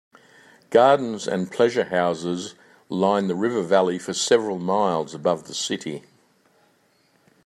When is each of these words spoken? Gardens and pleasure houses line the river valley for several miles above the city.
Gardens 0.71 1.27
and 1.27 1.51
pleasure 1.51 1.83
houses 1.83 2.55
line 2.89 3.27
the 3.27 3.35
river 3.35 3.61
valley 3.61 3.99
for 3.99 4.13
several 4.15 4.57
miles 4.57 5.13
above 5.13 5.43
the 5.45 5.53
city. 5.53 6.01